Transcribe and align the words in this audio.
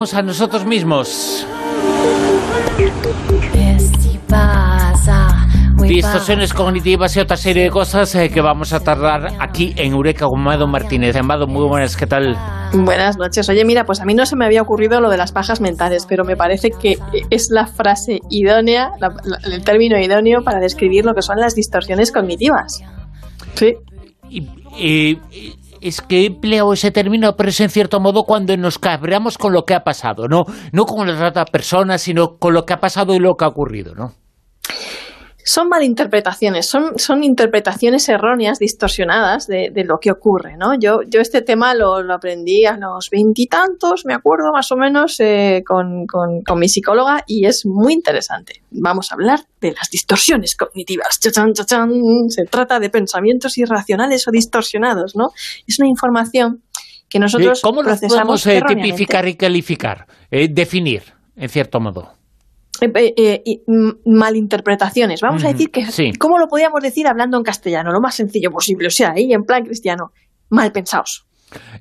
a 0.00 0.22
nosotros 0.22 0.64
mismos. 0.64 1.46
Distorsiones 5.76 6.54
cognitivas 6.54 7.14
y 7.16 7.20
otra 7.20 7.36
serie 7.36 7.64
de 7.64 7.70
cosas 7.70 8.14
eh, 8.14 8.30
que 8.30 8.40
vamos 8.40 8.72
a 8.72 8.80
tardar 8.80 9.28
aquí 9.38 9.74
en 9.76 9.92
Eureka 9.92 10.24
con 10.24 10.40
Mado 10.40 10.66
Martínez. 10.66 11.16
Amado, 11.16 11.46
muy 11.46 11.68
buenas, 11.68 11.98
¿qué 11.98 12.06
tal? 12.06 12.34
Buenas 12.72 13.18
noches. 13.18 13.46
Oye, 13.50 13.62
mira, 13.66 13.84
pues 13.84 14.00
a 14.00 14.06
mí 14.06 14.14
no 14.14 14.24
se 14.24 14.36
me 14.36 14.46
había 14.46 14.62
ocurrido 14.62 15.02
lo 15.02 15.10
de 15.10 15.18
las 15.18 15.32
pajas 15.32 15.60
mentales, 15.60 16.06
pero 16.08 16.24
me 16.24 16.34
parece 16.34 16.70
que 16.70 16.96
es 17.28 17.48
la 17.50 17.66
frase 17.66 18.20
idónea, 18.30 18.92
el 19.44 19.62
término 19.64 19.98
idóneo 19.98 20.42
para 20.42 20.60
describir 20.60 21.04
lo 21.04 21.12
que 21.12 21.20
son 21.20 21.36
las 21.36 21.54
distorsiones 21.54 22.10
cognitivas. 22.10 22.82
Sí. 23.54 23.74
y, 24.30 25.18
es 25.80 26.00
que 26.00 26.22
he 26.22 26.26
empleado 26.26 26.72
ese 26.72 26.90
término, 26.90 27.34
pero 27.36 27.48
es 27.48 27.60
en 27.60 27.70
cierto 27.70 28.00
modo 28.00 28.24
cuando 28.24 28.56
nos 28.56 28.78
cabreamos 28.78 29.38
con 29.38 29.52
lo 29.52 29.64
que 29.64 29.74
ha 29.74 29.84
pasado, 29.84 30.28
no, 30.28 30.44
no 30.72 30.84
con 30.84 31.06
la 31.06 31.28
otra 31.28 31.44
persona, 31.44 31.98
sino 31.98 32.38
con 32.38 32.54
lo 32.54 32.64
que 32.64 32.74
ha 32.74 32.80
pasado 32.80 33.14
y 33.14 33.18
lo 33.18 33.34
que 33.34 33.44
ha 33.44 33.48
ocurrido, 33.48 33.94
¿no? 33.94 34.12
Son 35.50 35.68
malinterpretaciones, 35.68 36.66
son, 36.66 36.96
son 36.96 37.24
interpretaciones 37.24 38.08
erróneas, 38.08 38.60
distorsionadas 38.60 39.48
de, 39.48 39.72
lo 39.84 39.98
que 40.00 40.12
ocurre, 40.12 40.56
¿no? 40.56 40.78
Yo, 40.78 41.00
yo 41.04 41.20
este 41.20 41.42
tema 41.42 41.74
lo, 41.74 41.96
aprendí 42.12 42.66
a 42.66 42.76
los 42.76 43.08
veintitantos, 43.10 44.02
me 44.04 44.14
acuerdo 44.14 44.52
más 44.54 44.70
o 44.70 44.76
menos, 44.76 45.18
eh, 45.18 45.64
con, 45.66 46.06
mi 46.56 46.68
psicóloga 46.68 47.24
y 47.26 47.46
es 47.46 47.66
muy 47.66 47.94
interesante. 47.94 48.62
Vamos 48.70 49.10
a 49.10 49.16
hablar 49.16 49.40
de 49.60 49.72
las 49.72 49.90
distorsiones 49.90 50.54
cognitivas. 50.54 51.18
Se 51.18 52.44
trata 52.44 52.78
de 52.78 52.90
pensamientos 52.90 53.58
irracionales 53.58 54.28
o 54.28 54.30
distorsionados, 54.30 55.16
¿no? 55.16 55.30
Es 55.66 55.80
una 55.80 55.88
información 55.88 56.62
que 57.08 57.18
nosotros 57.18 57.60
¿Cómo 57.60 57.82
lo 57.82 57.96
podemos 57.96 58.46
eh, 58.46 58.62
tipificar 58.68 59.26
y 59.26 59.34
calificar? 59.34 60.06
Eh, 60.30 60.46
definir, 60.48 61.02
en 61.34 61.48
cierto 61.48 61.80
modo. 61.80 62.19
Eh, 62.80 63.14
eh, 63.16 63.42
malinterpretaciones. 64.06 65.20
Vamos 65.20 65.44
a 65.44 65.48
decir 65.48 65.70
que, 65.70 65.84
¿cómo 66.18 66.38
lo 66.38 66.46
podíamos 66.46 66.82
decir 66.82 67.06
hablando 67.06 67.36
en 67.36 67.42
castellano? 67.42 67.92
Lo 67.92 68.00
más 68.00 68.14
sencillo 68.14 68.50
posible, 68.50 68.86
o 68.86 68.90
sea, 68.90 69.12
ahí 69.14 69.32
en 69.32 69.42
plan 69.42 69.64
cristiano, 69.64 70.12
mal 70.48 70.72
pensados. 70.72 71.26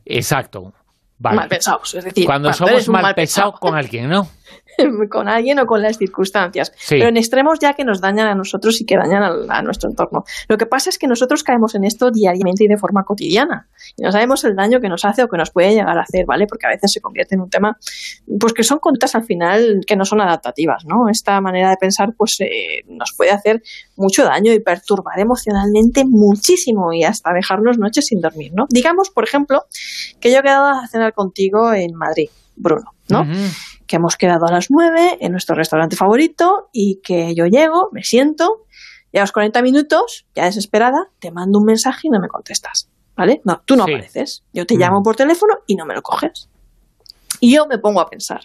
Exacto. 0.06 0.74
Mal 1.20 1.50
pensados, 1.50 1.96
es 1.96 2.06
decir, 2.06 2.26
cuando, 2.26 2.52
somos 2.54 2.88
mal, 2.88 3.14
pensados 3.14 3.56
con 3.60 3.76
alguien, 3.76 4.10
¿no? 4.10 4.28
con 5.10 5.28
alguien 5.28 5.60
o 5.60 5.66
con 5.66 5.82
las 5.82 5.98
circunstancias, 5.98 6.72
pero 6.90 7.08
en 7.08 7.18
extremos 7.18 7.60
ya 7.60 7.74
que 7.74 7.84
nos 7.84 8.02
dañan 8.02 8.28
a 8.28 8.36
nosotros 8.36 8.80
y 8.82 8.86
que 8.86 8.98
dañan 8.98 9.24
a, 9.50 9.62
nuestro 9.62 9.90
entorno. 9.90 10.24
Lo 10.48 10.58
que 10.58 10.66
pasa 10.66 10.90
es 10.90 10.98
que 10.98 11.08
nosotros 11.08 11.44
caemos 11.44 11.76
en 11.76 11.84
esto 11.84 12.12
diariamente 12.12 12.64
y 12.64 12.68
de 12.68 12.78
forma 12.78 13.04
cotidiana 13.04 13.68
y 13.98 14.04
no 14.04 14.12
sabemos 14.12 14.44
el 14.44 14.56
daño 14.56 14.80
que 14.80 14.90
nos 14.90 15.06
hace 15.06 15.24
o 15.24 15.28
que 15.28 15.38
nos 15.38 15.52
puede 15.52 15.74
llegar 15.74 15.98
a 15.98 16.02
hacer, 16.02 16.26
¿vale? 16.26 16.48
Porque 16.48 16.68
a 16.68 16.70
veces 16.70 16.92
se 16.92 17.02
convierte 17.02 17.36
en 17.36 17.42
un 17.42 17.50
tema, 17.50 17.78
pues 18.40 18.54
que 18.54 18.64
son 18.64 18.80
conductas 18.80 19.16
al 19.16 19.24
final 19.24 19.82
que 19.86 19.96
no 19.96 20.06
son 20.06 20.22
adaptativas, 20.22 20.86
¿no? 20.86 21.10
Esta 21.10 21.40
manera 21.42 21.70
de 21.70 21.78
pensar, 21.78 22.14
pues 22.18 22.40
eh, 22.40 22.84
nos 22.88 23.14
puede 23.16 23.32
hacer 23.32 23.62
mucho 23.96 24.24
daño 24.24 24.54
y 24.54 24.60
perturbar 24.60 25.20
emocionalmente 25.20 26.06
muchísimo 26.06 26.94
y 26.94 27.04
hasta 27.04 27.34
dejarnos 27.34 27.78
noches 27.78 28.08
sin 28.08 28.22
dormir, 28.22 28.54
¿no? 28.54 28.66
Digamos, 28.70 29.10
por 29.10 29.24
ejemplo, 29.24 29.66
que 30.20 30.32
yo 30.32 30.40
he 30.40 30.44
quedado 30.44 30.68
a 30.68 30.88
cenar 30.88 31.14
contigo 31.14 31.74
en 31.74 31.94
Madrid, 31.96 32.30
Bruno, 32.56 32.94
¿no? 33.10 33.26
Que 33.90 33.96
hemos 33.96 34.18
quedado 34.18 34.46
a 34.48 34.52
las 34.52 34.68
9 34.70 35.18
en 35.20 35.32
nuestro 35.32 35.56
restaurante 35.56 35.96
favorito 35.96 36.70
y 36.72 37.02
que 37.02 37.34
yo 37.36 37.46
llego, 37.46 37.90
me 37.92 38.04
siento, 38.04 38.68
y 39.12 39.18
a 39.18 39.22
los 39.22 39.32
40 39.32 39.64
minutos, 39.64 40.28
ya 40.36 40.46
desesperada, 40.46 41.08
te 41.18 41.32
mando 41.32 41.58
un 41.58 41.66
mensaje 41.66 42.02
y 42.04 42.10
no 42.10 42.20
me 42.22 42.28
contestas. 42.28 42.88
¿Vale? 43.18 43.42
No, 43.44 43.62
tú 43.66 43.76
no 43.76 43.84
apareces. 43.84 44.44
Yo 44.54 44.66
te 44.66 44.78
llamo 44.78 45.02
por 45.04 45.16
teléfono 45.16 45.56
y 45.66 45.76
no 45.76 45.86
me 45.86 45.96
lo 45.96 46.02
coges. 46.04 46.50
Y 47.42 47.54
yo 47.54 47.66
me 47.68 47.80
pongo 47.80 48.00
a 48.00 48.06
pensar, 48.06 48.42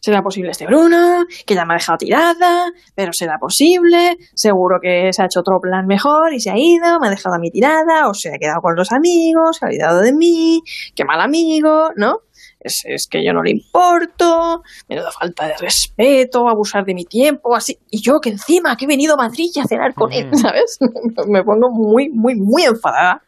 ¿será 0.00 0.20
posible 0.22 0.50
este 0.50 0.66
Bruno? 0.66 1.24
Que 1.46 1.54
ya 1.54 1.64
me 1.64 1.72
ha 1.72 1.78
dejado 1.78 1.96
tirada, 1.96 2.70
pero 2.94 3.12
será 3.12 3.38
posible, 3.40 4.16
seguro 4.34 4.78
que 4.80 5.10
se 5.12 5.22
ha 5.22 5.24
hecho 5.24 5.40
otro 5.40 5.58
plan 5.60 5.86
mejor 5.86 6.34
y 6.34 6.40
se 6.40 6.50
ha 6.50 6.54
ido, 6.56 7.00
me 7.00 7.08
ha 7.08 7.10
dejado 7.10 7.34
a 7.34 7.38
mí 7.38 7.50
tirada, 7.50 8.08
o 8.08 8.14
se 8.14 8.28
ha 8.28 8.38
quedado 8.38 8.60
con 8.60 8.76
los 8.76 8.92
amigos, 8.92 9.56
se 9.56 9.64
ha 9.64 9.68
olvidado 9.68 10.00
de 10.02 10.12
mí, 10.12 10.60
qué 10.94 11.04
mal 11.04 11.20
amigo, 11.20 11.90
¿no? 11.96 12.25
Es, 12.66 13.06
que 13.08 13.24
yo 13.24 13.32
no 13.32 13.42
le 13.42 13.52
importo, 13.52 14.62
menuda 14.88 15.10
falta 15.10 15.46
de 15.48 15.56
respeto, 15.56 16.48
abusar 16.48 16.84
de 16.84 16.94
mi 16.94 17.04
tiempo, 17.04 17.54
así. 17.54 17.78
Y 17.90 18.00
yo 18.02 18.20
que 18.20 18.30
encima 18.30 18.76
que 18.76 18.84
he 18.84 18.88
venido 18.88 19.14
a 19.14 19.16
Madrid 19.16 19.50
a 19.62 19.66
cenar 19.66 19.94
con 19.94 20.12
él, 20.12 20.30
¿sabes? 20.34 20.78
Me 21.28 21.42
pongo 21.42 21.70
muy, 21.70 22.08
muy, 22.10 22.34
muy 22.34 22.64
enfadada, 22.64 23.22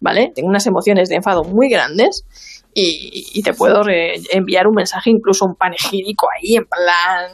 ¿vale? 0.00 0.32
Tengo 0.34 0.48
unas 0.48 0.66
emociones 0.66 1.08
de 1.08 1.16
enfado 1.16 1.44
muy 1.44 1.68
grandes 1.68 2.24
y, 2.74 3.42
te 3.42 3.52
puedo 3.52 3.82
enviar 4.30 4.66
un 4.66 4.74
mensaje, 4.74 5.10
incluso 5.10 5.44
un 5.44 5.54
panegírico 5.54 6.28
ahí, 6.34 6.56
en 6.56 6.64
plan, 6.64 7.32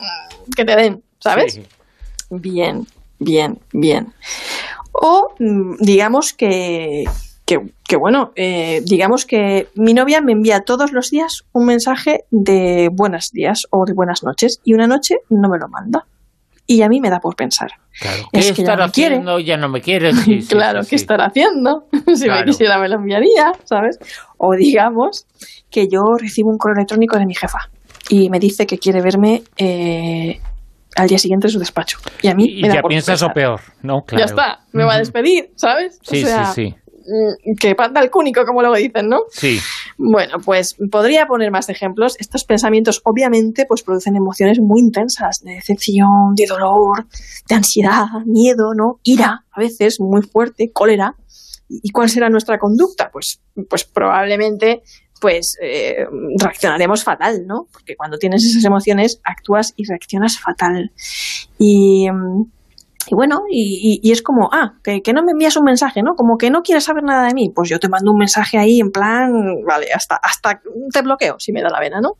que 0.56 0.64
te 0.64 0.74
den, 0.74 1.02
¿sabes? 1.20 1.60
Bien, 2.30 2.86
bien, 3.18 3.58
bien. 3.72 4.12
O 4.92 5.34
mm, 5.38 5.76
digamos 5.80 6.32
que, 6.32 7.04
que, 7.48 7.96
bueno, 7.96 8.32
eh, 8.36 8.82
digamos 8.84 9.24
que 9.24 9.68
mi 9.74 9.94
novia 9.94 10.20
me 10.20 10.32
envía 10.32 10.60
todos 10.60 10.92
los 10.92 11.10
días 11.10 11.44
un 11.52 11.66
mensaje 11.66 12.24
de 12.30 12.90
buenos 12.92 13.30
días 13.32 13.62
o 13.70 13.84
de 13.86 13.94
buenas 13.94 14.22
noches 14.22 14.60
y 14.64 14.74
una 14.74 14.86
noche 14.86 15.16
no 15.30 15.48
me 15.48 15.58
lo 15.58 15.68
manda. 15.68 16.04
Y 16.66 16.82
a 16.82 16.88
mí 16.88 17.00
me 17.00 17.08
da 17.08 17.18
por 17.18 17.34
pensar. 17.34 17.70
Claro, 17.98 18.24
¿qué 18.30 18.40
es 18.40 18.52
que 18.52 18.62
ya 18.62 18.74
haciendo? 18.74 19.38
Ya 19.38 19.56
no 19.56 19.70
me 19.70 19.80
quiere. 19.80 20.10
claro, 20.48 20.82
¿qué 20.86 20.96
estará 20.96 21.26
haciendo? 21.26 21.86
si 22.14 22.28
me 22.28 22.44
quisiera 22.44 22.78
me 22.78 22.88
lo 22.90 22.96
enviaría, 22.96 23.52
¿sabes? 23.64 23.98
O 24.36 24.54
digamos 24.54 25.26
que 25.70 25.88
yo 25.88 26.00
recibo 26.20 26.50
un 26.50 26.58
correo 26.58 26.76
electrónico 26.76 27.18
de 27.18 27.24
mi 27.24 27.34
jefa 27.34 27.70
y 28.10 28.28
me 28.28 28.38
dice 28.38 28.66
que 28.66 28.76
quiere 28.76 29.00
verme 29.00 29.42
eh, 29.56 30.38
al 30.96 31.08
día 31.08 31.18
siguiente 31.18 31.46
en 31.46 31.52
su 31.52 31.58
despacho. 31.58 31.98
Y 32.20 32.28
a 32.28 32.34
mí 32.34 32.44
y 32.58 32.62
me 32.62 32.68
da 32.68 32.74
ya 32.74 32.82
piensas 32.82 33.22
o 33.22 33.30
peor, 33.30 33.60
¿no? 33.82 34.02
Claro. 34.02 34.26
Ya 34.26 34.26
está, 34.26 34.60
me 34.72 34.84
va 34.84 34.96
a 34.96 34.98
despedir, 34.98 35.50
¿sabes? 35.56 35.98
Sí, 36.02 36.22
sí, 36.22 36.32
sí. 36.54 36.74
Mm, 37.08 37.54
que 37.58 37.74
panda 37.74 38.02
el 38.02 38.10
cúnico, 38.10 38.44
como 38.44 38.60
luego 38.60 38.76
dicen, 38.76 39.08
¿no? 39.08 39.20
Sí. 39.30 39.58
Bueno, 39.96 40.36
pues 40.44 40.76
podría 40.90 41.26
poner 41.26 41.50
más 41.50 41.70
ejemplos. 41.70 42.16
Estos 42.18 42.44
pensamientos, 42.44 43.00
obviamente, 43.04 43.64
pues 43.66 43.82
producen 43.82 44.14
emociones 44.14 44.58
muy 44.60 44.80
intensas, 44.80 45.40
de 45.42 45.54
decepción, 45.54 46.34
de 46.36 46.44
dolor, 46.46 47.06
de 47.48 47.54
ansiedad, 47.54 48.06
miedo, 48.26 48.74
¿no? 48.76 49.00
Ira, 49.04 49.46
a 49.50 49.60
veces, 49.60 50.00
muy 50.00 50.20
fuerte, 50.20 50.70
cólera. 50.70 51.14
¿Y 51.70 51.90
cuál 51.90 52.10
será 52.10 52.28
nuestra 52.28 52.58
conducta? 52.58 53.10
Pues, 53.10 53.40
pues 53.68 53.84
probablemente 53.84 54.82
pues 55.20 55.56
eh, 55.60 56.06
reaccionaremos 56.38 57.02
fatal, 57.02 57.44
¿no? 57.44 57.66
Porque 57.72 57.96
cuando 57.96 58.18
tienes 58.18 58.44
esas 58.44 58.64
emociones 58.64 59.20
actúas 59.24 59.72
y 59.76 59.84
reaccionas 59.84 60.38
fatal. 60.38 60.92
Y, 61.58 62.08
mm, 62.08 62.44
y 63.10 63.14
bueno, 63.14 63.40
y, 63.50 64.10
es 64.10 64.22
como, 64.22 64.48
ah, 64.52 64.74
que, 64.82 65.00
no 65.12 65.22
me 65.22 65.32
envías 65.32 65.56
un 65.56 65.64
mensaje, 65.64 66.02
¿no? 66.02 66.14
Como 66.14 66.36
que 66.36 66.50
no 66.50 66.62
quieres 66.62 66.84
saber 66.84 67.02
nada 67.04 67.28
de 67.28 67.34
mí. 67.34 67.50
Pues 67.54 67.68
yo 67.68 67.78
te 67.78 67.88
mando 67.88 68.12
un 68.12 68.18
mensaje 68.18 68.58
ahí 68.58 68.80
en 68.80 68.90
plan, 68.90 69.30
vale, 69.66 69.88
hasta, 69.94 70.16
hasta 70.16 70.60
te 70.92 71.02
bloqueo 71.02 71.36
si 71.38 71.52
me 71.52 71.62
da 71.62 71.70
la 71.70 71.80
vena, 71.80 72.00
¿no? 72.00 72.12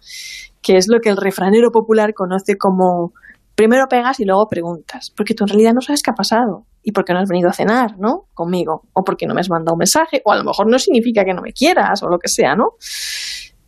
Que 0.62 0.77
es 0.77 0.88
lo 0.88 1.00
que 1.00 1.10
el 1.10 1.16
refranero 1.16 1.71
popular 1.71 2.15
conoce 2.15 2.56
como 2.56 3.12
primero 3.54 3.87
pegas 3.88 4.21
y 4.21 4.25
luego 4.25 4.47
preguntas. 4.48 5.12
Porque 5.16 5.34
tú 5.34 5.44
en 5.44 5.48
realidad 5.48 5.72
no 5.75 5.81
sabes 5.81 6.03
qué 6.03 6.10
ha 6.10 6.15
pasado. 6.15 6.65
Y 6.82 6.93
por 6.93 7.04
qué 7.04 7.12
no 7.12 7.19
has 7.19 7.28
venido 7.28 7.50
a 7.50 7.53
cenar, 7.53 7.98
¿no? 7.98 8.27
Conmigo. 8.32 8.82
O 8.93 9.03
porque 9.03 9.27
no 9.27 9.34
me 9.34 9.41
has 9.41 9.50
mandado 9.50 9.75
un 9.75 9.81
mensaje. 9.81 10.22
O 10.25 10.32
a 10.32 10.37
lo 10.37 10.44
mejor 10.44 10.71
no 10.71 10.78
significa 10.78 11.25
que 11.25 11.34
no 11.34 11.43
me 11.43 11.53
quieras 11.53 12.03
o 12.03 12.09
lo 12.09 12.19
que 12.19 12.28
sea, 12.28 12.54
¿no? 12.54 12.77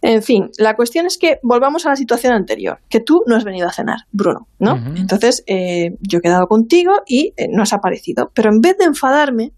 En 0.03 0.23
fin, 0.23 0.51
la 0.57 0.77
cuestión 0.77 1.07
es 1.07 1.19
que 1.19 1.39
volvamos 1.43 1.85
a 1.85 1.91
la 1.91 1.97
situación 1.97 2.33
anterior, 2.33 2.79
que 2.89 3.01
tú 3.01 3.23
no 3.27 3.37
has 3.37 3.45
venido 3.45 3.69
a 3.69 3.73
cenar, 3.73 3.99
Bruno, 4.13 4.49
¿no? 4.59 4.77
Entonces, 4.97 5.45
eh, 5.47 5.97
yo 6.01 6.19
he 6.19 6.23
quedado 6.23 6.47
contigo 6.47 7.03
y 7.07 7.35
eh, 7.37 7.49
no 7.51 7.63
has 7.63 7.75
aparecido. 7.75 8.31
Pero 8.35 8.51
en 8.51 8.61
vez 8.61 8.79
de 8.79 8.87
enfadarme, 8.87 9.53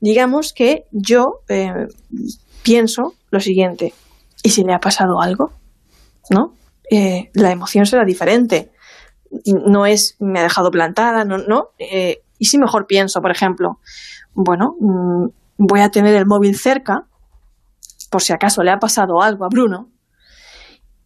digamos 0.00 0.52
que 0.52 0.86
yo 0.90 1.42
eh, 1.48 1.86
pienso 2.64 3.14
lo 3.30 3.38
siguiente, 3.38 3.94
¿y 4.42 4.50
si 4.50 4.64
le 4.64 4.74
ha 4.74 4.80
pasado 4.80 5.20
algo? 5.20 5.52
¿No? 6.30 6.54
la 6.90 7.52
emoción 7.52 7.84
será 7.84 8.06
diferente. 8.06 8.70
No 9.44 9.84
es 9.84 10.16
me 10.20 10.40
ha 10.40 10.42
dejado 10.42 10.70
plantada, 10.70 11.26
no, 11.26 11.36
no. 11.36 11.72
y 12.38 12.46
si 12.46 12.56
mejor 12.56 12.86
pienso, 12.86 13.20
por 13.20 13.30
ejemplo, 13.30 13.78
bueno, 14.32 14.74
mm, 14.80 15.26
voy 15.58 15.80
a 15.80 15.90
tener 15.90 16.14
el 16.14 16.24
móvil 16.24 16.56
cerca 16.56 17.07
por 18.10 18.22
si 18.22 18.32
acaso 18.32 18.62
le 18.62 18.70
ha 18.70 18.78
pasado 18.78 19.20
algo 19.22 19.44
a 19.44 19.48
Bruno 19.48 19.90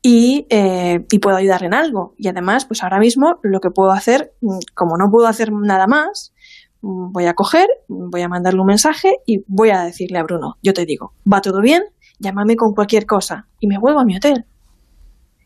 y, 0.03 0.47
eh, 0.51 1.07
y, 1.11 1.19
puedo 1.21 1.37
ayudar 1.37 1.63
en 1.63 1.75
algo. 1.75 2.15
Y 2.19 2.29
además, 2.29 2.67
pues 2.67 2.83
ahora 2.83 2.99
mismo 2.99 3.39
lo 3.43 3.61
que 3.61 3.71
puedo 3.71 3.93
hacer, 3.93 4.33
mm, 4.41 4.59
como 4.75 4.97
no 4.97 5.09
puedo 5.11 5.29
hacer 5.29 5.53
nada 5.53 5.87
más, 5.87 6.35
mm, 6.81 7.13
voy 7.13 7.27
a 7.27 7.35
coger, 7.35 7.69
voy 7.89 8.23
a 8.23 8.29
mandarle 8.29 8.61
un 8.61 8.67
mensaje 8.67 9.13
y 9.27 9.45
voy 9.47 9.71
a 9.71 9.83
decirle 9.83 10.19
a 10.19 10.25
Bruno, 10.25 10.57
yo 10.61 10.73
te 10.75 10.85
digo, 10.85 11.13
va 11.33 11.41
todo 11.41 11.61
bien, 11.61 11.85
llámame 12.19 12.57
con 12.57 12.75
cualquier 12.75 13.07
cosa 13.07 13.47
y 13.61 13.69
me 13.69 13.79
vuelvo 13.79 14.01
a 14.01 14.05
mi 14.05 14.17
hotel. 14.17 14.45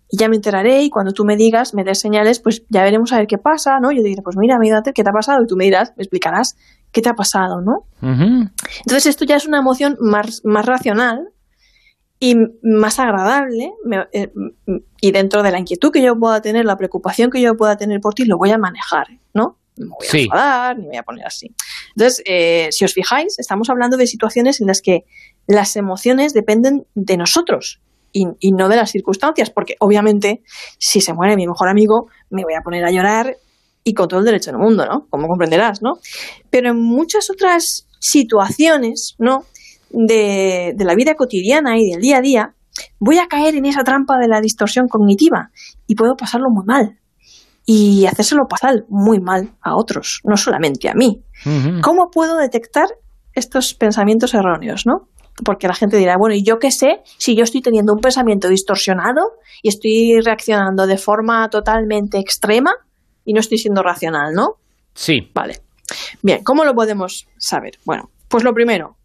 Y 0.09 0.19
ya 0.19 0.29
me 0.29 0.37
enteraré 0.37 0.83
y 0.83 0.89
cuando 0.89 1.13
tú 1.13 1.25
me 1.25 1.37
digas, 1.37 1.75
me 1.75 1.85
des 1.85 1.99
señales, 1.99 2.41
pues 2.41 2.65
ya 2.71 2.83
veremos 2.83 3.13
a 3.13 3.19
ver 3.19 3.27
qué 3.27 3.39
pasa, 3.39 3.81
¿no? 3.81 3.91
Yo 3.91 4.03
te 4.03 4.09
diré, 4.09 4.23
pues 4.23 4.37
mira, 4.39 4.57
mírate, 4.59 4.93
¿qué 4.93 5.03
te 5.03 5.11
ha 5.11 5.13
pasado? 5.13 5.43
Y 5.43 5.47
tú 5.47 5.57
me 5.57 5.65
dirás, 5.65 5.93
me 5.97 6.05
explicarás 6.05 6.57
qué 6.93 7.03
te 7.03 7.09
ha 7.11 7.15
pasado, 7.15 7.61
¿no? 7.61 7.87
Entonces 8.01 9.07
esto 9.07 9.25
ya 9.25 9.37
es 9.37 9.47
una 9.47 9.59
emoción 9.59 9.97
más, 10.01 10.43
más 10.45 10.65
racional 10.65 11.33
y 12.19 12.35
más 12.63 12.99
agradable 12.99 13.73
eh, 14.13 14.33
y 15.01 15.11
dentro 15.13 15.43
de 15.43 15.51
la 15.51 15.59
inquietud 15.59 15.93
que 15.93 16.03
yo 16.03 16.19
pueda 16.19 16.41
tener, 16.41 16.65
la 16.65 16.77
preocupación 16.77 17.31
que 17.31 17.41
yo 17.41 17.57
pueda 17.57 17.77
tener 17.77 18.01
por 18.01 18.15
ti, 18.15 18.25
lo 18.25 18.39
voy 18.39 18.51
a 18.51 18.59
manejar, 18.59 19.07
¿no? 19.35 19.59
No 19.77 19.97
voy 19.99 20.07
a 20.11 20.23
enfadar, 20.23 20.79
ni 20.79 20.85
me 20.85 20.89
voy 20.89 20.97
a 20.97 21.03
poner 21.03 21.27
así. 21.27 21.55
Entonces, 21.95 22.23
eh, 22.25 22.69
si 22.71 22.87
os 22.87 22.95
fijáis, 22.95 23.39
estamos 23.39 23.69
hablando 23.69 23.99
de 23.99 24.07
situaciones 24.07 24.61
en 24.63 24.69
las 24.69 24.81
que 24.81 25.05
las 25.47 25.77
emociones 25.77 26.33
dependen 26.33 26.87
de 26.95 27.19
nosotros 27.19 27.81
y, 28.11 28.27
y, 28.41 28.53
no 28.53 28.71
de 28.71 28.77
las 28.77 28.91
circunstancias, 28.91 29.51
porque 29.51 29.77
obviamente 29.79 30.43
si 30.79 31.03
se 31.03 31.13
muere 31.13 31.37
mi 31.37 31.47
mejor 31.47 31.69
amigo 31.69 32.09
me 32.31 32.45
voy 32.45 32.55
a 32.55 32.63
poner 32.63 32.87
a 32.87 32.91
llorar 32.91 33.37
y 33.85 33.93
con 33.93 34.09
todo 34.09 34.21
el 34.21 34.27
derecho 34.27 34.51
del 34.51 34.59
mundo, 34.59 34.87
¿no? 34.87 35.07
Como 35.11 35.29
comprenderás, 35.29 35.83
¿no? 35.83 35.99
Pero 36.49 36.71
en 36.71 36.81
muchas 36.81 37.31
otras 37.31 37.87
situaciones, 38.01 39.15
¿no? 39.19 39.45
De, 39.91 40.73
de, 40.77 40.85
la 40.85 40.95
vida 40.95 41.15
cotidiana 41.15 41.79
y 41.79 41.91
del 41.91 42.01
día 42.01 42.19
a 42.19 42.21
día, 42.21 42.55
voy 42.99 43.19
a 43.19 43.27
caer 43.27 43.55
en 43.55 43.67
esa 43.67 43.85
trampa 43.85 44.19
de 44.19 44.29
la 44.29 44.41
distorsión 44.41 44.89
cognitiva 44.89 45.51
y 45.87 45.95
puedo 45.95 46.17
pasarlo 46.17 46.49
muy 46.51 46.65
mal. 46.67 46.99
Y 47.65 48.07
hacérselo 48.07 48.47
pasar 48.49 48.85
muy 48.89 49.21
mal 49.21 49.51
a 49.61 49.77
otros, 49.77 50.21
no 50.25 50.37
solamente 50.37 50.89
a 50.89 50.95
mí. 50.95 51.23
¿Cómo 51.83 52.11
puedo 52.11 52.37
detectar 52.37 52.87
estos 53.33 53.75
pensamientos 53.75 54.35
erróneos, 54.35 54.83
no? 54.87 55.09
Porque 55.45 55.67
la 55.67 55.75
gente 55.75 55.97
dirá, 55.97 56.17
bueno, 56.17 56.35
¿y 56.35 56.45
yo 56.45 56.59
qué 56.59 56.71
sé 56.71 57.01
si 57.19 57.37
yo 57.37 57.43
estoy 57.43 57.61
teniendo 57.63 57.93
un 57.93 58.01
pensamiento 58.01 58.49
distorsionado 58.49 59.21
y 59.63 59.69
estoy 59.69 60.21
reaccionando 60.25 60.87
de 60.87 60.97
forma 60.97 61.49
totalmente 61.51 62.19
extrema? 62.19 62.71
y 63.27 63.35
no 63.35 63.41
estoy 63.41 63.59
siendo 63.59 63.83
racional, 63.83 64.33
¿no? 64.33 64.55
Sí. 64.95 65.31
Vale. 65.35 65.61
Bien, 66.23 66.43
¿cómo 66.43 66.65
lo 66.65 66.75
podemos 66.75 67.27
saber? 67.37 67.73
Bueno, 67.85 68.09
pues 68.29 68.45
lo 68.45 68.55
primero, 68.55 68.97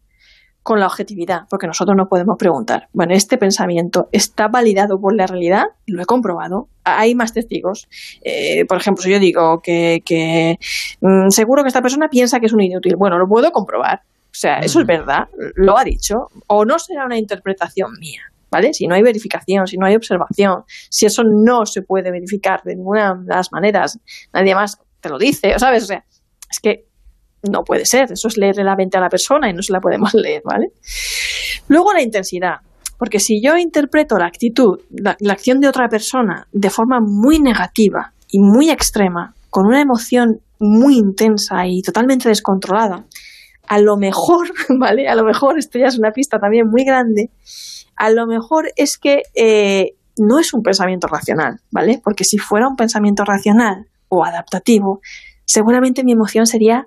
con 0.64 0.80
la 0.80 0.86
objetividad, 0.86 1.42
porque 1.50 1.68
nosotros 1.68 1.96
no 1.98 2.08
podemos 2.08 2.38
preguntar, 2.38 2.88
bueno, 2.94 3.14
este 3.16 3.38
pensamiento 3.38 4.08
está 4.12 4.48
validado 4.48 5.00
por 5.00 5.16
la 5.16 5.26
realidad, 5.26 5.64
lo 5.88 6.04
he 6.04 6.06
comprobado, 6.06 6.68
hay 6.84 7.16
más 7.16 7.34
testigos. 7.34 7.88
Eh, 8.24 8.66
por 8.66 8.78
ejemplo, 8.78 9.04
si 9.04 9.12
yo 9.12 9.20
digo 9.20 9.60
que, 9.64 10.02
que 10.06 10.58
mmm, 11.02 11.30
seguro 11.30 11.64
que 11.64 11.70
esta 11.70 11.82
persona 11.82 12.10
piensa 12.10 12.40
que 12.40 12.46
es 12.46 12.54
un 12.54 12.62
inútil, 12.62 12.96
bueno, 12.96 13.18
lo 13.18 13.28
puedo 13.28 13.52
comprobar. 13.52 14.02
O 14.26 14.34
sea, 14.34 14.60
eso 14.60 14.80
es 14.80 14.88
verdad, 14.88 15.28
lo 15.56 15.78
ha 15.78 15.84
dicho, 15.84 16.28
o 16.48 16.64
no 16.64 16.80
será 16.80 17.06
una 17.06 17.18
interpretación 17.18 17.92
mía. 18.00 18.22
¿vale? 18.52 18.74
Si 18.74 18.86
no 18.86 18.96
hay 18.96 19.02
verificación, 19.02 19.66
si 19.66 19.78
no 19.78 19.86
hay 19.86 19.96
observación, 19.96 20.64
si 20.68 21.06
eso 21.06 21.24
no 21.24 21.66
se 21.66 21.82
puede 21.82 22.12
verificar 22.12 22.62
de 22.64 22.76
ninguna 22.76 23.16
de 23.16 23.34
las 23.34 23.52
maneras, 23.52 23.98
nadie 24.34 24.54
más 24.54 24.78
te 25.00 25.10
lo 25.10 25.18
dice, 25.18 25.58
¿sabes? 25.58 25.84
O 25.84 25.88
sea, 25.88 26.06
es 26.50 26.60
que 26.60 26.86
no 27.50 27.64
puede 27.64 27.86
ser, 27.86 28.12
eso 28.12 28.28
es 28.28 28.38
leerle 28.38 28.64
la 28.64 28.76
mente 28.76 28.98
a 28.98 29.02
la 29.02 29.10
persona 29.10 29.50
y 29.50 29.54
no 29.54 29.62
se 29.62 29.74
la 29.74 29.80
podemos 29.80 30.14
leer, 30.16 30.42
¿vale? 30.46 30.68
Luego 31.68 31.94
la 31.94 32.02
intensidad, 32.02 32.58
porque 32.98 33.20
si 33.20 33.42
yo 33.44 33.58
interpreto 33.58 34.18
la 34.18 34.28
actitud, 34.28 34.80
la, 34.92 35.16
acción 35.32 35.60
de 35.60 35.68
otra 35.68 35.88
persona 35.88 36.48
de 36.52 36.70
forma 36.70 37.00
muy 37.02 37.40
negativa 37.40 38.14
y 38.30 38.40
muy 38.40 38.70
extrema, 38.70 39.34
con 39.50 39.66
una 39.66 39.82
emoción 39.82 40.40
muy 40.60 40.98
intensa 40.98 41.66
y 41.66 41.82
totalmente 41.82 42.30
descontrolada, 42.30 43.06
a 43.68 43.80
lo 43.80 43.98
mejor, 43.98 44.52
¿vale? 44.80 45.08
A 45.08 45.16
lo 45.16 45.24
mejor, 45.24 45.58
esto 45.58 45.80
ya 45.80 45.88
es 45.88 45.98
una 45.98 46.12
pista 46.12 46.38
también 46.38 46.68
muy 46.70 46.84
grande, 46.84 47.32
a 47.96 48.10
lo 48.12 48.28
mejor 48.28 48.72
es 48.76 48.98
que 48.98 49.24
eh, 49.36 49.96
no 50.18 50.40
es 50.40 50.54
un 50.54 50.62
pensamiento 50.62 51.08
racional, 51.08 51.60
¿vale? 51.72 52.02
Porque 52.04 52.24
si 52.24 52.38
fuera 52.38 52.68
un 52.68 52.76
pensamiento 52.76 53.24
racional 53.26 53.88
o 54.10 54.24
adaptativo, 54.24 55.00
seguramente 55.46 56.04
mi 56.04 56.12
emoción 56.12 56.46
sería 56.46 56.86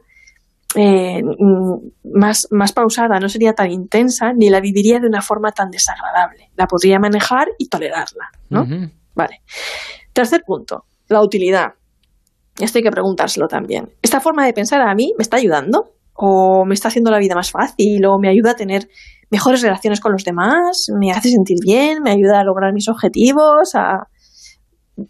eh, 0.75 1.23
más, 2.13 2.49
más 2.51 2.73
pausada, 2.73 3.19
no 3.21 3.29
sería 3.29 3.53
tan 3.53 3.71
intensa, 3.71 4.33
ni 4.33 4.51
la 4.51 4.61
viviría 4.61 5.01
de 5.01 5.07
una 5.07 5.23
forma 5.23 5.53
tan 5.53 5.71
desagradable. 5.71 6.51
La 6.57 6.67
podría 6.67 6.99
manejar 6.99 7.49
y 7.59 7.69
tolerarla, 7.69 8.31
¿no? 8.51 8.63
Uh 8.63 8.67
-huh. 8.67 8.93
Vale. 9.15 9.43
Tercer 10.13 10.43
punto, 10.47 10.85
la 11.09 11.23
utilidad. 11.23 11.75
Esto 12.59 12.79
hay 12.79 12.85
que 12.85 12.91
preguntárselo 12.91 13.49
también. 13.49 13.91
¿Esta 14.03 14.21
forma 14.21 14.45
de 14.47 14.53
pensar 14.53 14.81
a 14.81 14.95
mí 14.95 15.13
me 15.19 15.23
está 15.23 15.37
ayudando? 15.39 15.91
¿O 16.15 16.65
me 16.65 16.75
está 16.75 16.89
haciendo 16.89 17.11
la 17.11 17.19
vida 17.19 17.35
más 17.35 17.51
fácil? 17.51 18.05
¿O 18.07 18.19
me 18.19 18.29
ayuda 18.29 18.53
a 18.53 18.55
tener 18.55 18.89
mejores 19.31 19.63
relaciones 19.63 20.01
con 20.01 20.13
los 20.13 20.25
demás, 20.25 20.87
me 20.97 21.11
hace 21.11 21.29
sentir 21.31 21.57
bien, 21.61 22.03
me 22.03 22.13
ayuda 22.13 22.41
a 22.41 22.45
lograr 22.45 22.73
mis 22.73 22.89
objetivos, 22.89 23.75
a... 23.75 24.07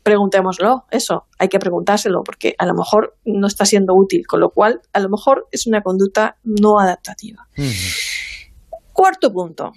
preguntémoslo, 0.02 0.84
eso, 0.90 1.26
hay 1.38 1.48
que 1.48 1.58
preguntárselo, 1.58 2.22
porque 2.24 2.54
a 2.58 2.66
lo 2.66 2.74
mejor 2.74 3.16
no 3.24 3.46
está 3.46 3.64
siendo 3.64 3.94
útil, 3.94 4.26
con 4.26 4.40
lo 4.40 4.50
cual 4.50 4.80
a 4.92 5.00
lo 5.00 5.08
mejor 5.08 5.46
es 5.50 5.66
una 5.66 5.82
conducta 5.82 6.36
no 6.42 6.78
adaptativa. 6.78 7.46
Uh 7.56 7.62
-huh. 7.62 8.70
Cuarto 8.92 9.32
punto, 9.32 9.72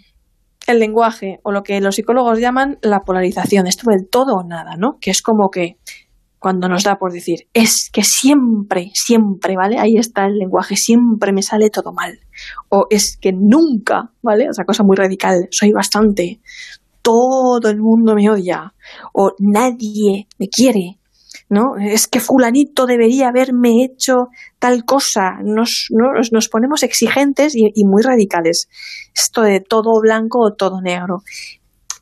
el 0.68 0.80
lenguaje, 0.80 1.40
o 1.44 1.52
lo 1.52 1.64
que 1.64 1.82
los 1.82 1.96
psicólogos 1.96 2.40
llaman 2.40 2.78
la 2.82 3.02
polarización, 3.02 3.68
esto 3.68 3.90
del 3.90 4.08
todo 4.10 4.36
o 4.36 4.44
nada, 4.44 4.76
¿no? 4.78 4.98
Que 5.00 5.12
es 5.12 5.22
como 5.22 5.50
que 5.50 5.78
cuando 6.40 6.70
nos 6.70 6.84
da 6.84 6.98
por 6.98 7.12
decir, 7.12 7.48
es 7.54 7.90
que 7.92 8.04
siempre, 8.04 8.92
siempre, 8.94 9.56
¿vale? 9.56 9.80
Ahí 9.80 9.96
está 9.98 10.26
el 10.28 10.38
lenguaje, 10.38 10.76
siempre 10.76 11.34
me 11.34 11.42
sale 11.42 11.70
todo 11.70 11.94
mal. 11.94 12.20
O 12.70 12.86
es 12.90 13.18
que 13.18 13.32
nunca, 13.34 14.12
¿vale? 14.22 14.50
O 14.50 14.54
sea, 14.54 14.66
cosa 14.66 14.84
muy 14.84 14.96
radical, 14.96 15.48
soy 15.52 15.72
bastante, 15.72 16.40
todo 17.08 17.70
el 17.70 17.80
mundo 17.80 18.16
me 18.16 18.30
odia. 18.30 18.74
O 19.14 19.32
nadie 19.40 20.28
me 20.38 20.50
quiere, 20.50 21.00
¿no? 21.48 21.78
Es 21.80 22.08
que 22.08 22.20
fulanito 22.20 22.86
debería 22.86 23.30
haberme 23.30 23.86
hecho 23.86 24.28
tal 24.60 24.84
cosa. 24.84 25.38
Nos, 25.42 25.88
nos, 25.92 26.34
nos 26.34 26.50
ponemos 26.50 26.84
exigentes 26.84 27.56
y, 27.56 27.72
y 27.74 27.86
muy 27.86 28.04
radicales. 28.04 28.68
Esto 29.16 29.44
de 29.44 29.62
todo 29.62 30.02
blanco 30.02 30.40
o 30.40 30.54
todo 30.54 30.82
negro. 30.82 31.20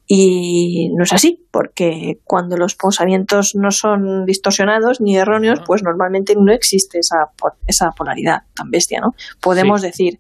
Y 0.08 0.90
no 0.96 1.04
es 1.04 1.14
así, 1.14 1.46
porque 1.52 2.20
cuando 2.24 2.58
los 2.58 2.74
pensamientos 2.76 3.54
no 3.54 3.70
son 3.70 4.26
distorsionados 4.26 5.02
ni 5.02 5.18
erróneos, 5.18 5.60
pues 5.68 5.84
normalmente 5.84 6.34
no 6.36 6.52
existe 6.52 6.98
esa, 7.00 7.32
esa 7.68 7.90
polaridad 7.96 8.40
tan 8.56 8.72
bestia, 8.72 9.02
¿no? 9.02 9.12
Podemos 9.40 9.82
sí. 9.82 9.88
decir, 9.88 10.20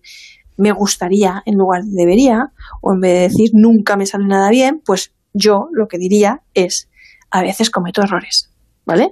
me 0.57 0.71
gustaría 0.71 1.41
en 1.45 1.55
lugar 1.55 1.83
de 1.83 1.91
debería, 1.95 2.51
o 2.81 2.93
en 2.93 2.99
vez 2.99 3.13
de 3.13 3.19
decir 3.19 3.49
nunca 3.53 3.97
me 3.97 4.05
sale 4.05 4.25
nada 4.25 4.49
bien, 4.49 4.81
pues 4.85 5.13
yo 5.33 5.67
lo 5.71 5.87
que 5.87 5.97
diría 5.97 6.41
es, 6.53 6.89
a 7.29 7.41
veces 7.41 7.69
cometo 7.69 8.01
errores, 8.01 8.51
¿vale? 8.85 9.11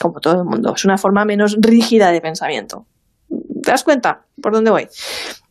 Como 0.00 0.20
todo 0.20 0.42
el 0.42 0.44
mundo. 0.44 0.74
Es 0.74 0.84
una 0.84 0.98
forma 0.98 1.24
menos 1.24 1.56
rígida 1.60 2.10
de 2.10 2.20
pensamiento. 2.20 2.86
¿Te 3.62 3.70
das 3.70 3.84
cuenta 3.84 4.26
por 4.42 4.52
dónde 4.52 4.70
voy? 4.70 4.88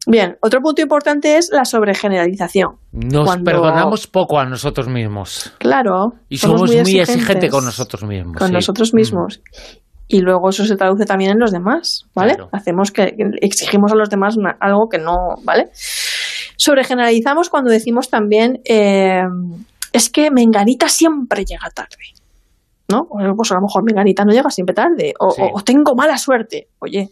Bien, 0.07 0.37
otro 0.41 0.61
punto 0.61 0.81
importante 0.81 1.37
es 1.37 1.49
la 1.51 1.63
sobregeneralización. 1.63 2.77
Nos 2.91 3.25
Cuando... 3.25 3.43
perdonamos 3.43 4.07
poco 4.07 4.39
a 4.39 4.45
nosotros 4.45 4.87
mismos. 4.87 5.53
Claro. 5.59 6.13
Y 6.27 6.37
somos, 6.37 6.61
somos 6.61 6.75
muy, 6.75 6.81
muy 6.81 6.99
exigentes 6.99 7.51
con 7.51 7.65
nosotros 7.65 8.03
mismos. 8.03 8.37
Con 8.37 8.47
sí. 8.47 8.53
nosotros 8.53 8.93
mismos. 8.93 9.39
Mm. 9.39 9.80
Y 10.11 10.19
luego 10.19 10.49
eso 10.49 10.65
se 10.65 10.75
traduce 10.75 11.05
también 11.05 11.31
en 11.31 11.39
los 11.39 11.51
demás, 11.51 12.05
¿vale? 12.13 12.35
Claro. 12.35 12.49
Hacemos 12.51 12.91
que 12.91 13.15
exigimos 13.41 13.91
a 13.91 13.95
los 13.95 14.09
demás 14.09 14.35
una, 14.35 14.57
algo 14.59 14.89
que 14.89 14.97
no, 14.97 15.35
¿vale? 15.43 15.69
Sobregeneralizamos 16.57 17.49
cuando 17.49 17.71
decimos 17.71 18.09
también 18.09 18.61
eh, 18.65 19.23
es 19.93 20.09
que 20.09 20.29
Menganita 20.29 20.89
siempre 20.89 21.45
llega 21.45 21.69
tarde. 21.69 21.95
¿No? 22.89 23.07
Pues 23.07 23.49
a 23.51 23.55
lo 23.55 23.61
mejor 23.61 23.83
Menganita 23.85 24.25
no 24.25 24.33
llega 24.33 24.49
siempre 24.49 24.75
tarde. 24.75 25.13
O, 25.17 25.31
sí. 25.31 25.41
o, 25.41 25.57
o 25.57 25.61
tengo 25.61 25.95
mala 25.95 26.17
suerte. 26.17 26.67
Oye, 26.79 27.11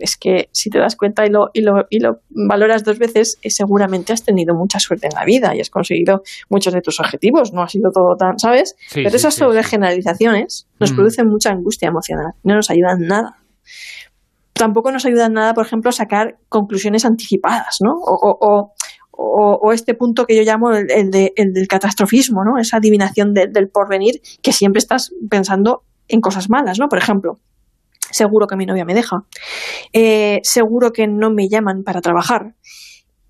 es 0.00 0.16
que 0.16 0.48
si 0.52 0.70
te 0.70 0.78
das 0.78 0.96
cuenta 0.96 1.24
y 1.26 1.30
lo, 1.30 1.50
y 1.52 1.60
lo, 1.60 1.86
y 1.90 2.00
lo 2.00 2.20
valoras 2.30 2.84
dos 2.84 2.98
veces, 2.98 3.38
eh, 3.42 3.50
seguramente 3.50 4.12
has 4.12 4.24
tenido 4.24 4.54
mucha 4.54 4.78
suerte 4.78 5.06
en 5.06 5.14
la 5.14 5.24
vida 5.24 5.54
y 5.54 5.60
has 5.60 5.70
conseguido 5.70 6.22
muchos 6.48 6.72
de 6.72 6.80
tus 6.80 6.98
objetivos. 7.00 7.52
No 7.52 7.62
ha 7.62 7.68
sido 7.68 7.90
todo 7.92 8.16
tan, 8.16 8.38
¿sabes? 8.38 8.74
Sí, 8.88 8.96
Pero 9.02 9.10
sí, 9.10 9.16
esas 9.16 9.34
sí, 9.34 9.40
sobregeneralizaciones 9.40 10.68
nos 10.78 10.92
mm. 10.92 10.94
producen 10.96 11.28
mucha 11.28 11.50
angustia 11.50 11.88
emocional. 11.88 12.32
No 12.42 12.54
nos 12.54 12.70
ayudan 12.70 13.06
nada. 13.06 13.36
Tampoco 14.52 14.90
nos 14.90 15.06
ayudan 15.06 15.34
nada, 15.34 15.54
por 15.54 15.64
ejemplo, 15.64 15.90
a 15.90 15.92
sacar 15.92 16.38
conclusiones 16.48 17.04
anticipadas, 17.04 17.78
¿no? 17.80 17.92
O, 17.92 18.14
o, 18.14 18.72
o, 19.12 19.58
o, 19.62 19.72
este 19.72 19.94
punto 19.94 20.26
que 20.26 20.36
yo 20.36 20.42
llamo 20.42 20.70
el, 20.70 20.90
el, 20.90 21.10
de, 21.10 21.32
el 21.36 21.52
del 21.52 21.68
catastrofismo, 21.68 22.44
¿no? 22.44 22.58
Esa 22.58 22.78
adivinación 22.78 23.32
de, 23.32 23.46
del 23.46 23.68
porvenir 23.68 24.20
que 24.42 24.52
siempre 24.52 24.78
estás 24.78 25.12
pensando 25.30 25.84
en 26.08 26.20
cosas 26.20 26.50
malas, 26.50 26.78
¿no? 26.78 26.88
Por 26.88 26.98
ejemplo, 26.98 27.38
seguro 28.10 28.46
que 28.46 28.56
mi 28.56 28.66
novia 28.66 28.84
me 28.84 28.94
deja, 28.94 29.24
eh, 29.92 30.40
seguro 30.42 30.92
que 30.92 31.06
no 31.06 31.30
me 31.30 31.48
llaman 31.48 31.82
para 31.84 32.00
trabajar, 32.00 32.54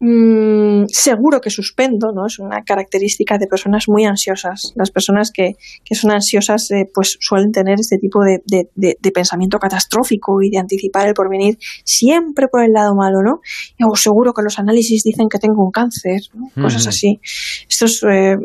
mm, 0.00 0.84
seguro 0.88 1.40
que 1.40 1.50
suspendo, 1.50 2.12
¿no? 2.12 2.26
Es 2.26 2.38
una 2.38 2.62
característica 2.64 3.36
de 3.36 3.46
personas 3.46 3.84
muy 3.86 4.06
ansiosas. 4.06 4.72
Las 4.74 4.90
personas 4.90 5.30
que, 5.30 5.52
que 5.84 5.94
son 5.94 6.10
ansiosas 6.10 6.70
eh, 6.70 6.86
pues 6.92 7.18
suelen 7.20 7.52
tener 7.52 7.78
este 7.78 7.98
tipo 7.98 8.24
de, 8.24 8.42
de, 8.46 8.70
de, 8.74 8.96
de, 8.98 9.12
pensamiento 9.12 9.58
catastrófico 9.58 10.40
y 10.42 10.50
de 10.50 10.58
anticipar 10.58 11.06
el 11.06 11.14
porvenir 11.14 11.58
siempre 11.84 12.48
por 12.48 12.64
el 12.64 12.72
lado 12.72 12.94
malo, 12.94 13.18
¿no? 13.22 13.40
O 13.86 13.96
seguro 13.96 14.32
que 14.32 14.42
los 14.42 14.58
análisis 14.58 15.02
dicen 15.02 15.28
que 15.28 15.38
tengo 15.38 15.62
un 15.62 15.70
cáncer, 15.70 16.22
¿no? 16.32 16.48
cosas 16.62 16.86
así. 16.86 17.20
Esto 17.68 17.84
es, 17.84 18.02
eh, 18.10 18.36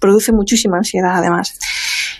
produce 0.00 0.32
muchísima 0.32 0.78
ansiedad 0.78 1.16
además. 1.16 1.58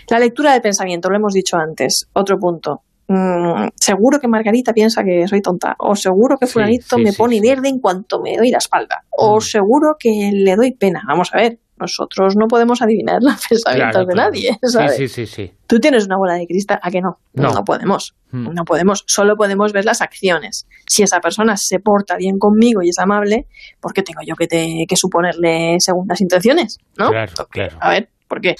La 0.09 0.19
lectura 0.19 0.53
del 0.53 0.61
pensamiento, 0.61 1.09
lo 1.09 1.17
hemos 1.17 1.33
dicho 1.33 1.57
antes. 1.57 2.07
Otro 2.13 2.37
punto 2.39 2.83
mm, 3.07 3.69
seguro 3.75 4.19
que 4.19 4.27
Margarita 4.27 4.73
piensa 4.73 5.03
que 5.03 5.27
soy 5.27 5.41
tonta, 5.41 5.75
o 5.79 5.95
seguro 5.95 6.37
que 6.37 6.47
fulanito 6.47 6.97
me 6.97 7.13
pone 7.13 7.39
verde 7.41 7.69
en 7.69 7.79
cuanto 7.79 8.21
me 8.21 8.37
doy 8.37 8.51
la 8.51 8.57
espalda, 8.57 9.03
o 9.09 9.37
mm. 9.37 9.41
seguro 9.41 9.95
que 9.99 10.31
le 10.33 10.55
doy 10.55 10.71
pena. 10.73 11.03
Vamos 11.07 11.33
a 11.33 11.37
ver, 11.37 11.59
nosotros 11.79 12.35
no 12.35 12.47
podemos 12.47 12.81
adivinar 12.81 13.19
los 13.21 13.35
pensamientos 13.47 14.07
de 14.07 14.15
nadie, 14.15 14.57
¿sabes? 14.63 14.95
Sí, 14.97 15.07
sí, 15.07 15.25
sí, 15.25 15.51
Tú 15.67 15.79
tienes 15.79 16.05
una 16.05 16.17
bola 16.17 16.33
de 16.33 16.47
cristal, 16.47 16.79
¿a 16.81 16.89
que 16.89 17.01
no? 17.01 17.19
No, 17.33 17.51
no 17.51 17.63
podemos. 17.63 18.15
Mm. 18.31 18.53
No 18.53 18.63
podemos, 18.65 19.03
solo 19.07 19.35
podemos 19.35 19.73
ver 19.73 19.85
las 19.85 20.01
acciones. 20.01 20.67
Si 20.87 21.03
esa 21.03 21.19
persona 21.19 21.55
se 21.57 21.79
porta 21.79 22.17
bien 22.17 22.39
conmigo 22.39 22.81
y 22.81 22.89
es 22.89 22.99
amable, 22.99 23.47
¿por 23.79 23.93
qué 23.93 24.01
tengo 24.01 24.21
yo 24.25 24.35
que, 24.35 24.47
que 24.87 24.95
suponerle 24.95 25.77
segundas 25.79 26.19
intenciones? 26.21 26.77
¿No? 26.97 27.09
Claro, 27.09 27.33
claro. 27.49 27.77
A 27.79 27.91
ver, 27.91 28.09
porque 28.27 28.55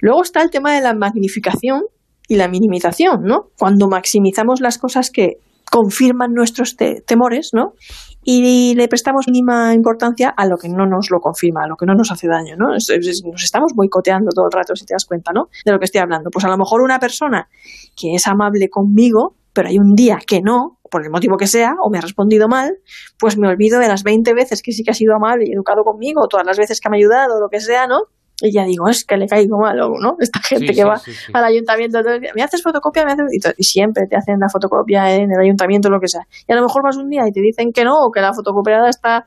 luego 0.00 0.22
está 0.22 0.42
el 0.42 0.50
tema 0.50 0.74
de 0.74 0.80
la 0.80 0.94
magnificación 0.94 1.82
y 2.28 2.36
la 2.36 2.48
minimización, 2.48 3.22
¿no? 3.22 3.50
Cuando 3.58 3.88
maximizamos 3.88 4.60
las 4.60 4.78
cosas 4.78 5.10
que 5.10 5.38
confirman 5.70 6.32
nuestros 6.32 6.76
temores, 7.06 7.50
¿no? 7.52 7.74
Y 8.22 8.74
le 8.76 8.88
prestamos 8.88 9.26
mínima 9.28 9.74
importancia 9.74 10.30
a 10.36 10.46
lo 10.46 10.56
que 10.56 10.68
no 10.68 10.86
nos 10.86 11.10
lo 11.10 11.20
confirma, 11.20 11.64
a 11.64 11.68
lo 11.68 11.76
que 11.76 11.86
no 11.86 11.94
nos 11.94 12.10
hace 12.10 12.28
daño, 12.28 12.56
¿no? 12.56 12.68
nos 12.68 13.44
estamos 13.44 13.72
boicoteando 13.74 14.30
todo 14.34 14.46
el 14.46 14.52
rato, 14.52 14.74
si 14.74 14.84
te 14.84 14.94
das 14.94 15.04
cuenta, 15.04 15.32
¿no? 15.32 15.48
De 15.64 15.72
lo 15.72 15.78
que 15.78 15.84
estoy 15.84 16.00
hablando. 16.00 16.30
Pues 16.30 16.44
a 16.44 16.48
lo 16.48 16.56
mejor 16.56 16.82
una 16.82 16.98
persona 16.98 17.48
que 17.96 18.14
es 18.14 18.26
amable 18.26 18.68
conmigo, 18.68 19.36
pero 19.52 19.68
hay 19.68 19.78
un 19.78 19.94
día 19.94 20.18
que 20.26 20.40
no, 20.40 20.78
por 20.90 21.04
el 21.04 21.10
motivo 21.10 21.36
que 21.36 21.46
sea, 21.46 21.74
o 21.82 21.90
me 21.90 21.98
ha 21.98 22.02
respondido 22.02 22.48
mal, 22.48 22.78
pues 23.18 23.36
me 23.36 23.48
olvido 23.48 23.78
de 23.80 23.88
las 23.88 24.02
20 24.02 24.34
veces 24.34 24.62
que 24.62 24.72
sí 24.72 24.82
que 24.82 24.90
ha 24.90 24.94
sido 24.94 25.14
amable 25.14 25.44
y 25.46 25.52
educado 25.52 25.82
conmigo, 25.82 26.26
todas 26.28 26.46
las 26.46 26.58
veces 26.58 26.80
que 26.80 26.88
me 26.90 26.96
ha 26.96 26.98
ayudado, 26.98 27.40
lo 27.40 27.48
que 27.48 27.60
sea, 27.60 27.86
¿no? 27.86 28.02
Y 28.42 28.52
ya 28.52 28.64
digo, 28.64 28.86
es 28.88 29.04
que 29.04 29.16
le 29.16 29.26
caigo 29.26 29.58
mal, 29.58 29.76
¿no? 29.76 30.16
Esta 30.20 30.40
gente 30.40 30.74
que 30.74 30.84
va 30.84 31.00
al 31.32 31.44
ayuntamiento, 31.44 32.00
me 32.34 32.42
haces 32.42 32.62
fotocopia, 32.62 33.04
me 33.06 33.12
haces... 33.12 33.54
Y, 33.56 33.64
siempre 33.64 34.04
te 34.08 34.16
hacen 34.16 34.36
la 34.38 34.48
fotocopia 34.50 35.14
en 35.14 35.30
el 35.32 35.40
ayuntamiento, 35.40 35.88
lo 35.88 36.00
que 36.00 36.08
sea. 36.08 36.20
Y 36.46 36.52
a 36.52 36.56
lo 36.56 36.62
mejor 36.62 36.82
vas 36.84 36.98
un 36.98 37.08
día 37.08 37.22
y 37.26 37.32
te 37.32 37.40
dicen 37.40 37.72
que 37.72 37.84
no, 37.84 37.94
o 37.94 38.10
que 38.10 38.20
la 38.20 38.34
fotocopiada 38.34 38.90
está 38.90 39.26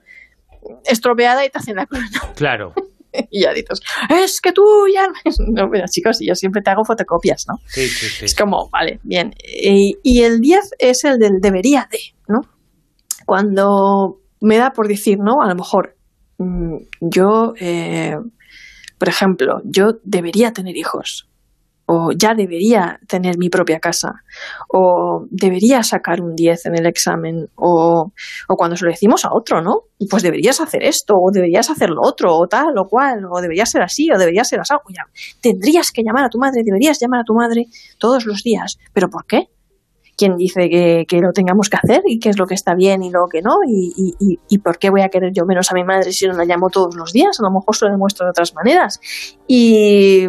estropeada 0.86 1.44
y 1.44 1.50
te 1.50 1.58
hacen 1.58 1.76
la 1.76 1.86
cruz. 1.88 2.04
Claro. 2.36 2.74
y 3.32 3.42
ya 3.42 3.54
dices, 3.54 3.80
es 4.12 4.40
que 4.42 4.52
tú 4.52 4.64
ya... 4.94 5.08
No, 5.48 5.68
mira, 5.68 5.86
chicos, 5.88 6.20
yo 6.22 6.36
siempre 6.36 6.62
te 6.62 6.70
hago 6.70 6.84
fotocopias, 6.86 7.46
¿no? 7.48 7.56
Sí, 7.66 7.88
sí, 7.88 8.06
sí. 8.08 8.26
Es 8.26 8.36
como, 8.36 8.70
vale, 8.70 9.00
bien. 9.02 9.34
Y, 9.44 9.96
y 10.04 10.22
el 10.22 10.40
10 10.40 10.60
es 10.78 11.04
el 11.06 11.18
del 11.18 11.42
debería 11.42 11.88
de, 11.92 12.00
¿no? 12.28 12.42
Cuando 13.26 14.20
me 14.40 14.58
da 14.58 14.70
por 14.70 14.88
decir, 14.88 15.18
¿no? 15.18 15.42
A 15.42 15.48
lo 15.48 15.56
mejor 15.56 15.96
mm, 16.38 16.76
yo... 17.02 17.54
Eh, 17.60 18.16
por 19.00 19.10
ejemplo, 19.10 19.62
yo 19.64 19.94
debería 20.04 20.52
tener 20.52 20.78
hijos, 20.78 21.28
o 21.92 22.12
ya 22.16 22.36
debería 22.36 23.00
tener 23.08 23.40
mi 23.40 23.50
propia 23.50 23.80
casa, 23.80 24.22
o 24.68 25.26
debería 25.32 25.82
sacar 25.82 26.22
un 26.22 26.36
10 26.36 26.68
en 26.68 26.78
el 26.78 26.86
examen, 26.86 27.48
o, 27.56 28.12
o, 28.48 28.56
cuando 28.56 28.76
se 28.76 28.86
lo 28.86 28.92
decimos 28.92 29.26
a 29.26 29.30
otro, 29.34 29.62
¿no? 29.64 29.86
Pues 30.08 30.22
deberías 30.22 30.62
hacer 30.62 30.84
esto, 30.84 31.16
o 31.16 31.32
deberías 31.32 31.70
hacer 31.72 31.90
lo 31.90 32.02
otro, 32.04 32.36
o 32.38 32.48
tal, 32.48 32.78
o 32.78 32.86
cual, 32.88 33.26
o 33.32 33.42
deberías 33.42 33.72
ser 33.72 33.82
así, 33.82 34.12
o 34.12 34.20
deberías 34.20 34.48
ser 34.48 34.60
así. 34.60 34.74
O 34.76 34.94
ya, 34.94 35.08
tendrías 35.42 35.92
que 35.92 36.04
llamar 36.04 36.26
a 36.26 36.30
tu 36.30 36.38
madre, 36.38 36.62
deberías 36.64 37.00
llamar 37.02 37.22
a 37.22 37.24
tu 37.24 37.34
madre 37.34 37.66
todos 37.98 38.26
los 38.26 38.44
días. 38.44 38.78
¿Pero 38.94 39.10
por 39.10 39.26
qué? 39.26 39.48
Quién 40.20 40.36
dice 40.36 40.70
que, 40.70 41.22
lo 41.22 41.32
tengamos 41.32 41.70
que 41.70 41.78
hacer 41.78 42.02
y 42.06 42.20
qué 42.20 42.30
es 42.30 42.38
lo 42.38 42.46
que 42.46 42.54
está 42.54 42.76
bien 42.76 43.02
y 43.04 43.10
lo 43.10 43.28
que 43.32 43.42
no 43.42 43.56
y, 43.66 43.94
y, 44.50 44.58
por 44.60 44.78
qué 44.78 44.90
voy 44.90 45.02
a 45.02 45.08
querer 45.08 45.32
yo 45.34 45.46
menos 45.48 45.72
a 45.72 45.74
mi 45.74 45.86
madre 45.86 46.12
si 46.12 46.28
no 46.28 46.34
la 46.34 46.44
llamo 46.44 46.68
todos 46.70 46.96
los 46.98 47.14
días, 47.14 47.40
a 47.40 47.44
lo 47.44 47.52
mejor 47.52 47.76
se 47.76 47.86
lo 47.86 47.92
demuestro 47.92 48.26
de 48.26 48.32
otras 48.32 48.54
maneras. 48.54 49.00
Y, 49.48 50.28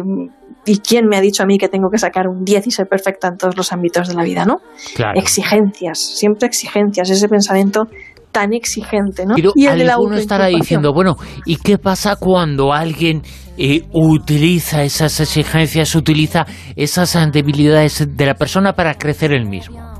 quién 0.87 1.07
me 1.07 1.17
ha 1.17 1.21
dicho 1.21 1.43
a 1.43 1.45
mí 1.45 1.57
que 1.57 1.67
tengo 1.67 1.89
que 1.89 1.97
sacar 1.97 2.27
un 2.27 2.45
10 2.45 2.67
y 2.67 2.71
ser 2.71 2.87
perfecta 2.87 3.27
en 3.27 3.37
todos 3.37 3.57
los 3.57 3.73
ámbitos 3.73 4.07
de 4.07 4.13
la 4.13 4.23
vida, 4.23 4.45
¿no? 4.45 4.61
Exigencias, 5.15 5.99
siempre 5.99 6.47
exigencias, 6.47 7.09
ese 7.09 7.27
pensamiento 7.27 7.87
tan 8.31 8.53
exigente, 8.53 9.25
¿no? 9.25 9.35
y 9.37 9.65
el 9.65 9.89
alguno 9.89 10.15
estará 10.15 10.47
diciendo, 10.47 10.93
bueno, 10.93 11.17
¿y 11.45 11.57
qué 11.57 11.77
pasa 11.77 12.15
cuando 12.15 12.71
alguien 12.71 13.23
eh, 13.63 13.83
utiliza 13.91 14.83
esas 14.83 15.19
exigencias, 15.19 15.93
utiliza 15.93 16.47
esas 16.75 17.15
debilidades 17.31 18.07
de 18.17 18.25
la 18.25 18.33
persona 18.33 18.73
para 18.73 18.95
crecer 18.95 19.33
el 19.33 19.45
mismo? 19.45 19.90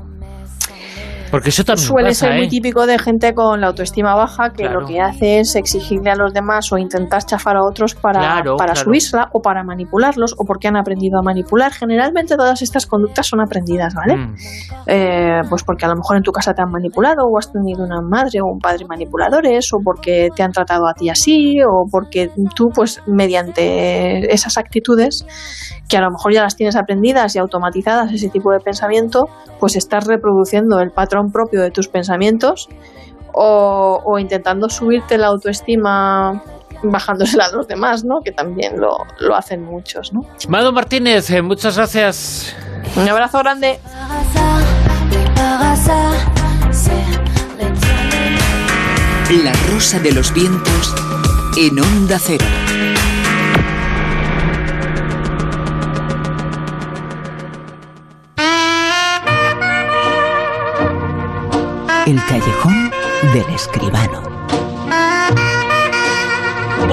Porque 1.32 1.48
eso 1.48 1.64
también 1.64 1.88
Suele 1.88 2.14
ser 2.14 2.34
muy 2.34 2.44
¿eh? 2.44 2.48
típico 2.48 2.84
de 2.84 2.98
gente 2.98 3.32
con 3.32 3.62
la 3.62 3.68
autoestima 3.68 4.14
baja 4.14 4.50
que 4.50 4.68
lo 4.68 4.84
que 4.84 5.00
hace 5.00 5.40
es 5.40 5.56
exigirle 5.56 6.10
a 6.10 6.14
los 6.14 6.34
demás 6.34 6.70
o 6.72 6.76
intentar 6.76 7.24
chafar 7.24 7.56
a 7.56 7.62
otros 7.64 7.94
para, 7.94 8.44
para 8.58 8.74
subirla 8.74 9.30
o 9.32 9.40
para 9.40 9.64
manipularlos 9.64 10.34
o 10.36 10.44
porque 10.44 10.68
han 10.68 10.76
aprendido 10.76 11.18
a 11.18 11.22
manipular. 11.22 11.72
Generalmente 11.72 12.36
todas 12.36 12.60
estas 12.60 12.86
conductas 12.86 13.26
son 13.26 13.40
aprendidas, 13.40 13.94
¿vale? 13.94 14.18
Mm. 14.18 14.34
Eh, 14.86 15.40
pues 15.48 15.64
porque 15.64 15.86
a 15.86 15.88
lo 15.88 15.96
mejor 15.96 16.18
en 16.18 16.22
tu 16.22 16.32
casa 16.32 16.52
te 16.52 16.60
han 16.60 16.70
manipulado 16.70 17.24
o 17.24 17.38
has 17.38 17.50
tenido 17.50 17.82
una 17.82 18.02
madre 18.02 18.42
o 18.42 18.52
un 18.52 18.58
padre 18.58 18.84
manipuladores 18.86 19.72
o 19.72 19.78
porque 19.82 20.28
te 20.36 20.42
han 20.42 20.52
tratado 20.52 20.86
a 20.86 20.92
ti 20.92 21.08
así 21.08 21.56
o 21.62 21.86
porque 21.90 22.30
tú 22.54 22.68
pues 22.74 23.00
mediante 23.06 24.30
esas 24.34 24.58
actitudes 24.58 25.24
que 25.88 25.96
a 25.96 26.00
lo 26.00 26.10
mejor 26.10 26.32
ya 26.32 26.42
las 26.42 26.56
tienes 26.56 26.76
aprendidas 26.76 27.36
y 27.36 27.38
automatizadas 27.38 28.12
ese 28.12 28.28
tipo 28.28 28.50
de 28.50 28.60
pensamiento, 28.60 29.28
pues 29.60 29.76
estás 29.76 30.06
reproduciendo 30.06 30.80
el 30.80 30.90
patrón 30.90 31.21
propio 31.30 31.62
de 31.62 31.70
tus 31.70 31.88
pensamientos 31.88 32.68
o, 33.34 34.18
intentando 34.18 34.68
subirte 34.68 35.16
la 35.18 35.28
autoestima 35.28 36.42
bajándosela 36.82 37.46
a 37.46 37.52
los 37.52 37.68
demás, 37.68 38.04
¿no? 38.04 38.20
Que 38.22 38.32
también 38.32 38.80
lo, 38.80 38.98
lo 39.20 39.36
hacen 39.36 39.62
muchos, 39.62 40.12
¿no? 40.12 40.26
Mado 40.48 40.72
Martínez, 40.72 41.30
eh, 41.30 41.42
muchas 41.42 41.76
gracias. 41.76 42.54
Un 42.96 43.08
abrazo 43.08 43.38
grande. 43.38 43.78
La 49.42 49.52
rosa 49.72 49.98
de 50.00 50.12
los 50.12 50.34
vientos 50.34 50.94
en 51.56 51.78
onda 51.78 52.18
cero. 52.18 52.44
El 62.04 62.20
callejón 62.26 62.90
del 63.32 63.54
escribano. 63.54 64.22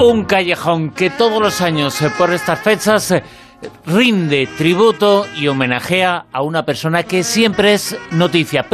Un 0.00 0.24
callejón 0.24 0.90
que 0.90 1.10
todos 1.10 1.42
los 1.42 1.60
años 1.60 2.00
eh, 2.00 2.12
por 2.16 2.32
estas 2.32 2.60
fechas 2.60 3.10
eh, 3.10 3.24
rinde 3.86 4.48
tributo 4.56 5.26
y 5.36 5.48
homenajea 5.48 6.26
a 6.30 6.42
una 6.42 6.64
persona 6.64 7.02
que 7.02 7.24
siempre 7.24 7.74
es 7.74 7.98
noticia. 8.12 8.68